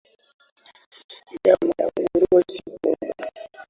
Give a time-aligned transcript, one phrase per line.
[1.43, 3.11] Nyama ya nguruwe si tamu